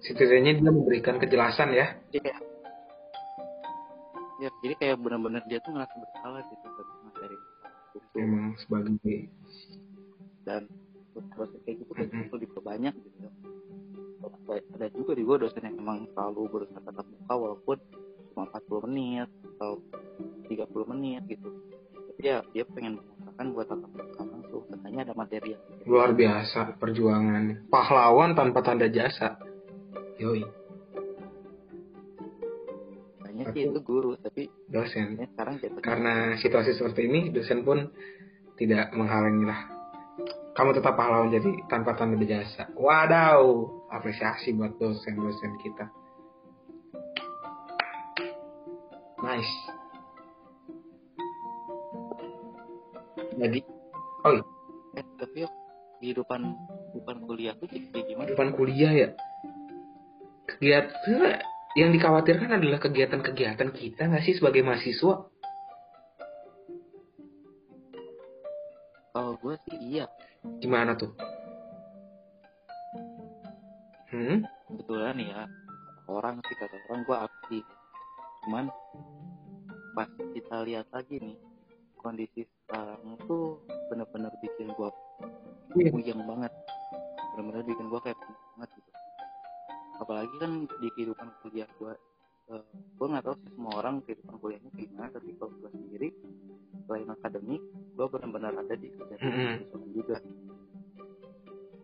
Setidaknya 0.00 0.64
dia 0.64 0.72
memberikan 0.72 1.20
kejelasan 1.20 1.76
ya. 1.76 1.92
Kayak 2.08 2.40
ya 4.40 4.50
jadi 4.64 4.74
kayak 4.80 4.96
benar-benar 4.98 5.42
dia 5.46 5.60
tuh 5.60 5.76
ngerasa 5.76 5.94
bersalah 5.94 6.40
gitu 6.48 6.66
dari 6.66 6.92
materi. 7.04 7.38
Itu 7.90 8.06
memang 8.16 8.56
sebagai 8.56 9.16
dan 10.48 10.62
proses 11.36 11.60
kayak 11.68 11.84
gitu 11.84 11.92
kan 11.92 12.06
mm 12.08 12.26
-hmm. 12.26 12.40
diperbanyak 12.40 12.94
gitu 12.96 13.28
ada 14.50 14.86
juga 14.90 15.12
di 15.14 15.22
gue 15.22 15.36
dosen 15.38 15.62
yang 15.62 15.76
memang 15.78 15.98
selalu 16.12 16.42
berusaha 16.50 16.80
tatap 16.82 17.06
muka 17.06 17.34
walaupun 17.36 17.76
cuma 18.32 18.48
40 18.50 18.86
menit 18.90 19.28
atau 19.56 19.78
30 20.48 20.92
menit 20.96 21.22
gitu. 21.30 21.48
Tapi 21.94 22.22
ya 22.24 22.42
dia 22.50 22.64
pengen 22.66 22.98
mengusahakan 22.98 23.46
buat 23.54 23.66
tatap 23.70 23.90
muka 23.94 24.22
langsung. 24.26 24.62
Katanya 24.72 25.00
ada 25.06 25.14
materi 25.14 25.48
yang 25.54 25.62
luar 25.86 26.10
biasa 26.16 26.80
perjuangan. 26.80 27.70
Pahlawan 27.70 28.30
tanpa 28.34 28.60
tanda 28.64 28.90
jasa. 28.90 29.38
Yoi 30.20 30.59
sih 33.54 33.68
itu 33.68 33.80
guru. 33.82 34.16
Tapi 34.18 34.50
dosen. 34.70 35.18
ya, 35.18 35.26
sekarang 35.34 35.54
karena 35.80 36.14
situasi 36.38 36.74
seperti 36.76 37.06
ini 37.06 37.20
dosen 37.34 37.62
pun 37.66 37.90
tidak 38.60 38.92
menghalangi 38.92 39.44
lah. 39.48 39.60
Kamu 40.52 40.76
tetap 40.76 40.98
pahlawan 40.98 41.32
jadi 41.32 41.64
tanpa 41.70 41.96
tanda 41.96 42.20
jasa. 42.20 42.68
Wadaw 42.76 43.40
apresiasi 43.88 44.52
buat 44.52 44.76
dosen-dosen 44.76 45.56
kita. 45.62 45.88
Nice. 49.20 49.54
Jadi 53.40 53.60
oh 54.24 54.32
iya. 54.36 54.44
eh 55.00 55.06
tapi 55.16 55.38
kehidupan 56.00 56.40
kehidupan 56.92 57.16
kuliah 57.24 57.54
tuh 57.56 57.68
kayak 57.68 58.04
gimana? 58.04 58.26
Kehidupan 58.28 58.50
kuliah 58.52 58.92
ya? 58.92 59.08
Kegiatan 60.44 61.40
yang 61.78 61.94
dikhawatirkan 61.94 62.58
adalah 62.58 62.82
kegiatan-kegiatan 62.82 63.70
kita 63.70 64.10
nggak 64.10 64.24
sih 64.26 64.34
sebagai 64.34 64.66
mahasiswa? 64.66 65.30
Kalau 69.10 69.32
gue 69.38 69.54
sih 69.70 69.78
iya. 69.78 70.06
Gimana 70.62 70.98
tuh? 70.98 71.14
Hmm? 74.10 74.42
kebetulan 74.66 75.22
ya 75.22 75.46
orang 76.10 76.42
sih 76.42 76.56
kata 76.58 76.76
orang 76.90 77.02
gue 77.06 77.16
aktif. 77.30 77.64
Cuman 78.42 78.64
pas 79.94 80.10
kita 80.34 80.56
lihat 80.66 80.86
lagi 80.90 81.22
nih 81.22 81.38
kondisi 81.98 82.42
sekarang 82.66 83.18
tuh 83.30 83.62
bener-bener 83.86 84.34
bikin 84.42 84.74
gue 84.74 84.90
yeah. 85.78 85.90
puyeng 85.94 86.22
banget. 86.26 86.52
Bener-bener 87.34 87.62
bikin 87.66 87.86
gue 87.86 88.00
kayak 88.02 88.18
banget 88.58 88.69
apalagi 90.00 90.34
kan 90.40 90.64
di 90.80 90.88
kehidupan 90.96 91.28
kuliah 91.44 91.68
gue 91.76 91.92
uh, 92.50 92.64
gue 92.72 93.06
nggak 93.06 93.24
tahu 93.28 93.36
sih 93.44 93.50
semua 93.52 93.72
orang 93.78 94.00
kehidupan 94.02 94.34
kuliahnya 94.40 94.70
gimana 94.72 95.12
tapi 95.12 95.36
kalau 95.36 95.52
gue 95.60 95.70
sendiri 95.70 96.08
selain 96.90 97.06
akademik 97.06 97.62
gue 98.00 98.06
benar-benar 98.10 98.56
ada 98.56 98.74
di 98.74 98.88
kegiatan 98.90 99.28
mm 99.30 99.68
-hmm. 99.70 99.92
juga. 99.92 100.16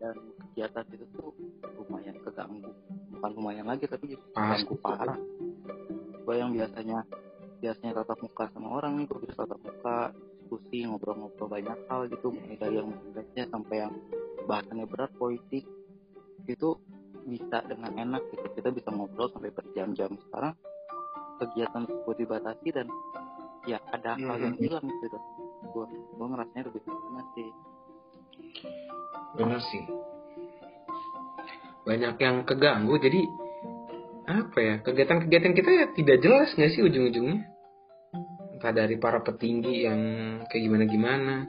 Dan 0.00 0.16
kegiatan 0.40 0.85
itu 0.96 1.06
tuh 1.12 1.30
lumayan 1.85 2.16
keganggu. 2.25 2.73
Bukan 3.12 3.30
lumayan 3.37 3.66
lagi 3.68 3.85
tapi 3.85 4.16
keganggu 4.16 4.75
parah. 4.80 5.20
Gue 6.25 6.35
yang 6.40 6.50
biasanya 6.56 7.04
biasanya 7.61 8.02
tatap 8.02 8.18
muka 8.25 8.49
sama 8.50 8.80
orang 8.82 8.99
nih 8.99 9.06
gue 9.06 9.18
bisa 9.28 9.44
tatap 9.44 9.61
muka 9.61 10.11
diskusi 10.40 10.88
ngobrol-ngobrol 10.88 11.52
banyak 11.52 11.78
hal 11.87 12.08
gitu. 12.08 12.32
Mulai 12.32 12.57
dari 12.57 12.74
yang 12.81 13.50
sampai 13.52 13.76
yang 13.85 13.92
bahasannya 14.48 14.88
berat 14.88 15.12
politik. 15.20 15.68
Itu 16.48 16.81
bisa 17.27 17.59
dengan 17.67 17.93
enak 17.93 18.23
gitu. 18.31 18.47
Kita 18.55 18.71
bisa 18.71 18.89
ngobrol 18.95 19.29
sampai 19.35 19.51
berjam-jam. 19.51 20.15
Sekarang 20.31 20.55
kegiatan 21.43 21.83
tersebut 21.85 22.17
dibatasi 22.23 22.69
dan 22.73 22.87
ya 23.67 23.83
ada 23.91 24.15
hal 24.15 24.37
hmm. 24.39 24.45
yang 24.47 24.57
hilang 24.57 24.87
gitu. 24.87 25.19
Gue 25.75 25.87
gue 25.91 26.27
ngerasanya 26.27 26.65
lebih 26.71 26.81
gimana 26.87 27.23
sih. 27.35 27.49
Benar 29.37 29.61
sih. 29.61 29.85
Banyak 31.85 32.15
yang 32.23 32.37
keganggu. 32.47 32.95
Jadi 33.03 33.21
apa 34.27 34.59
ya 34.59 34.75
kegiatan-kegiatan 34.83 35.55
kita 35.55 35.71
ya 35.71 35.87
tidak 35.95 36.19
jelas 36.23 36.49
nggak 36.55 36.73
sih 36.73 36.83
ujung-ujungnya? 36.83 37.47
Entah 38.57 38.73
dari 38.73 38.97
para 38.97 39.21
petinggi 39.21 39.85
yang 39.85 40.01
kayak 40.49 40.62
gimana-gimana. 40.65 41.47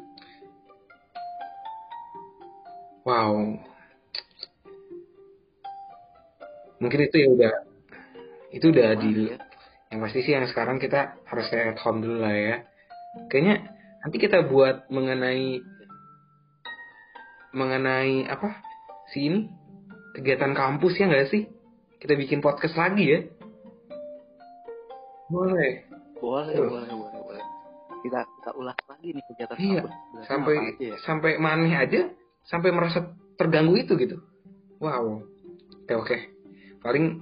Wow 3.07 3.55
mungkin 6.77 6.99
itu 7.09 7.15
ya 7.21 7.27
udah 7.33 7.53
itu 8.53 8.65
udah 8.71 8.89
di 8.97 9.09
ya? 9.33 9.37
yang 9.91 9.99
pasti 10.03 10.19
sih 10.23 10.33
yang 10.35 10.47
sekarang 10.51 10.77
kita 10.83 11.15
harus 11.23 11.47
stay 11.47 11.63
at 11.63 11.79
home 11.79 12.03
dulu 12.03 12.19
lah 12.19 12.35
ya. 12.35 12.55
Kayaknya 13.31 13.55
nanti 14.03 14.17
kita 14.19 14.43
buat 14.43 14.91
mengenai 14.91 15.63
mengenai 17.55 18.27
apa? 18.27 18.59
Sih 19.15 19.31
ini? 19.31 19.47
Kegiatan 20.11 20.51
kampus 20.51 20.99
ya 20.99 21.07
nggak 21.07 21.31
sih? 21.31 21.47
Kita 22.03 22.13
bikin 22.19 22.43
podcast 22.43 22.75
lagi 22.75 23.05
ya? 23.07 23.19
Boleh. 25.31 25.87
Boleh 26.19 26.55
Tuh. 26.55 26.67
boleh 26.67 26.91
boleh 26.91 27.19
boleh. 27.23 27.45
Kita 28.03 28.27
kita 28.27 28.51
ulas 28.59 28.77
lagi 28.91 29.07
nih 29.15 29.23
kegiatan 29.31 29.55
iya. 29.55 29.81
kampus. 29.87 29.93
Sampai 30.27 30.55
ya? 30.83 30.95
sampai 31.07 31.31
maneh 31.39 31.73
aja 31.79 32.11
sampai 32.43 32.75
merasa 32.75 33.07
terganggu 33.39 33.79
itu 33.79 33.95
gitu. 33.95 34.19
Wow. 34.83 35.23
Oke 35.87 35.95
oke 35.95 36.36
paling 36.87 37.19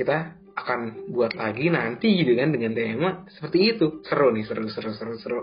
kita 0.00 0.40
akan 0.56 1.12
buat 1.12 1.36
lagi 1.36 1.68
nanti 1.68 2.24
gitu 2.24 2.32
kan 2.32 2.48
dengan 2.48 2.72
tema 2.72 3.10
seperti 3.28 3.76
itu. 3.76 4.00
Seru 4.08 4.32
nih 4.32 4.48
seru 4.48 4.64
seru 4.72 4.90
seru 4.96 5.14
seru. 5.20 5.40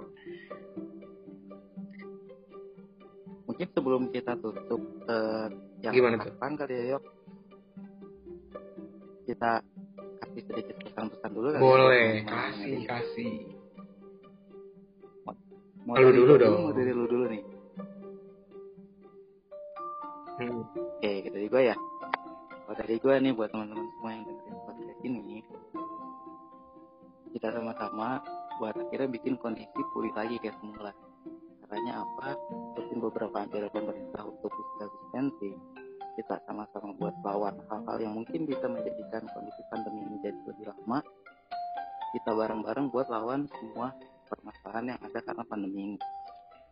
Mungkin 3.45 3.67
sebelum 3.69 4.10
kita 4.10 4.34
tutup 4.41 4.82
uh, 5.05 5.53
yang 5.86 5.93
gimana 5.93 6.17
tuh? 6.17 6.34
kali 6.34 6.73
ya 6.73 6.97
yuk 6.97 7.03
kita 9.29 9.62
kasih 10.25 10.41
sedikit 10.49 10.75
pesan-pesan 10.89 11.29
dulu 11.38 11.47
ya, 11.53 11.60
boleh. 11.62 12.10
Ya, 12.10 12.25
kasih 12.25 12.75
kasih. 12.89 13.34
Mau 15.86 15.95
lu 15.97 16.10
dulu 16.13 16.34
dong. 16.38 16.58
mau 16.69 16.73
dari 16.73 16.93
dari 22.89 22.97
gue 23.06 23.15
nih 23.21 23.38
buat 23.38 23.54
teman-teman 23.54 23.86
semua 23.86 24.10
yang 24.17 24.23
dengerin 24.25 24.58
podcast 24.65 24.99
ini 25.06 25.45
kita 27.38 27.47
sama-sama 27.54 28.17
buat 28.58 28.73
akhirnya 28.82 29.13
bikin 29.13 29.38
kondisi 29.38 29.78
pulih 29.93 30.10
lagi 30.17 30.41
kayak 30.41 30.58
semula. 30.58 30.89
Caranya 31.69 32.02
apa? 32.02 32.34
Bikin 32.82 32.97
beberapa 32.97 33.45
anjuran 33.45 33.69
pemerintah 33.69 34.25
untuk 34.25 34.49
physical 34.49 34.89
distancing 34.89 35.62
kita 36.17 36.41
sama-sama 36.49 36.89
buat 36.97 37.13
lawan 37.21 37.62
hal-hal 37.69 37.97
yang 38.02 38.13
mungkin 38.17 38.49
bisa 38.49 38.65
menjadikan 38.65 39.21
kondisi 39.38 39.62
pandemi 39.69 40.10
ini 40.10 40.17
jadi 40.25 40.39
lebih 40.49 40.65
lama. 40.73 41.06
Kita 42.17 42.34
bareng-bareng 42.34 42.89
buat 42.89 43.06
lawan 43.13 43.45
semua 43.54 43.93
permasalahan 44.25 44.97
yang 44.97 44.99
ada 45.06 45.19
karena 45.21 45.43
pandemi 45.45 45.93
ini. 45.93 45.97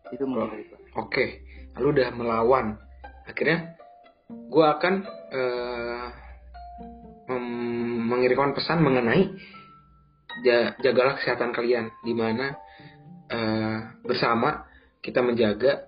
Itu 0.10 0.26
menurut 0.26 0.66
oh, 0.98 1.06
oke. 1.06 1.14
Okay. 1.14 1.46
lalu 1.78 2.02
udah 2.02 2.10
melawan. 2.18 2.66
Akhirnya 3.30 3.78
gue 4.34 4.66
akan 4.66 5.06
mengirimkan 8.18 8.58
pesan 8.58 8.82
mengenai 8.82 9.32
jagalah 10.82 11.18
kesehatan 11.18 11.54
kalian 11.54 11.94
di 12.02 12.14
mana 12.14 12.58
uh, 13.30 13.78
bersama 14.06 14.66
kita 15.02 15.22
menjaga 15.24 15.88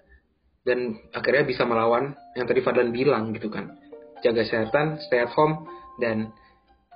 dan 0.63 0.95
akhirnya 1.11 1.43
bisa 1.45 1.65
melawan 1.65 2.13
yang 2.37 2.45
tadi 2.45 2.61
Fadlan 2.61 2.93
bilang 2.93 3.33
gitu 3.33 3.49
kan. 3.49 3.73
Jaga 4.19 4.43
kesehatan 4.43 4.99
stay 5.07 5.23
at 5.23 5.31
home 5.33 5.65
dan 5.97 6.29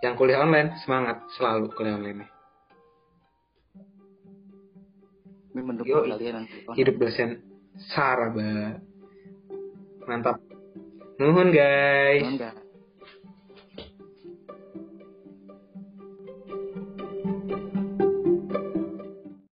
yang 0.04 0.20
kuliah 0.20 0.44
online 0.44 0.76
semangat 0.84 1.24
selalu 1.40 1.72
kuliah 1.74 1.96
online. 1.96 2.28
Yo, 5.86 6.02
hidup 6.74 6.96
dosen 6.98 7.46
Saraba. 7.94 8.82
Mantap. 10.10 10.42
Nuhun 11.22 11.54
guys. 11.54 12.26
Nuhun 12.26 12.42
guys. 12.42 12.63